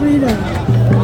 [0.00, 0.99] 对的。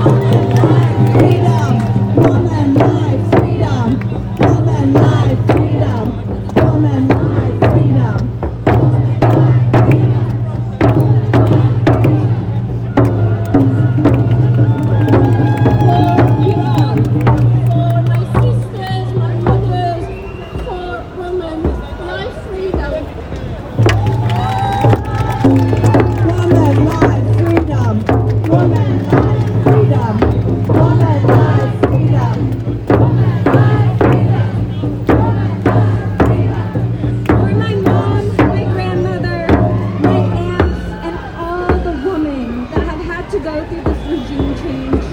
[43.47, 45.05] Go through this regime change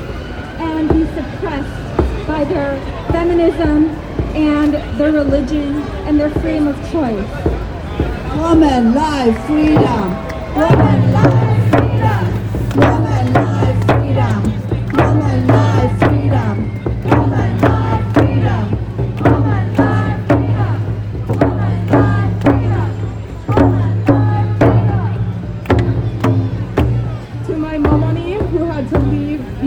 [0.59, 2.79] and be suppressed by their
[3.11, 3.89] feminism
[4.33, 7.29] and their religion and their freedom of choice.
[8.35, 10.55] Woman life, freedom.
[10.55, 11.42] Woman life,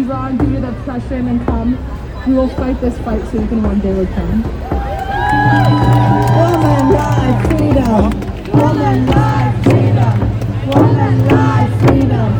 [0.07, 1.79] leave Iran due to the oppression and come,
[2.27, 4.43] we will fight this fight so you can one day return.
[6.37, 8.11] Woman life, freedom.
[8.53, 10.17] Woman life, freedom.
[10.69, 12.33] Woman life, freedom.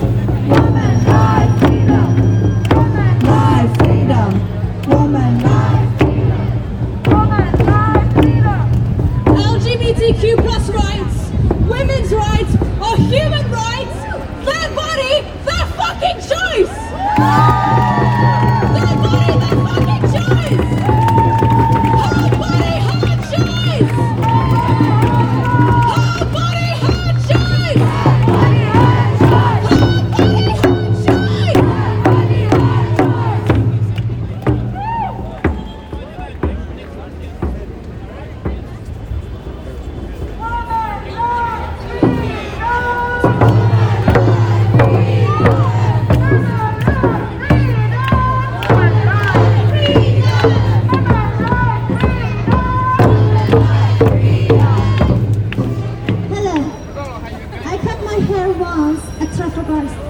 [0.49, 2.09] Woman life, freedom.
[2.71, 4.31] Woman life, freedom.
[4.89, 6.43] Woman life, freedom.
[7.11, 8.65] Woman life, freedom.
[9.27, 11.17] LGBTQ plus rights,
[11.69, 13.66] women's rights, are human rights.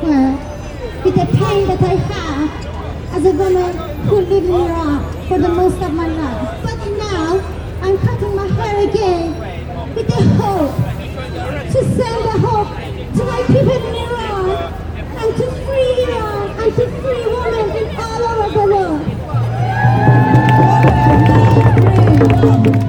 [0.06, 2.50] with the pain that I have
[3.12, 6.62] as a woman who lived in Iraq for the most of my life.
[6.62, 7.40] But now
[7.82, 9.34] I'm cutting my hair again
[9.96, 10.76] with the hope
[11.72, 12.68] to send the hope
[13.16, 14.50] to my people in Iran
[15.16, 18.64] and to free Iran and to free women in all over the
[22.70, 22.85] world.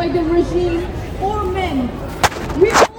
[0.00, 0.86] by the regime
[1.20, 1.90] or men.
[2.58, 2.89] We